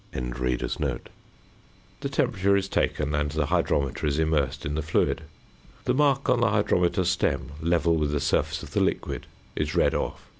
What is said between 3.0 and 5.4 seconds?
and the hydrometer is immersed in the fluid.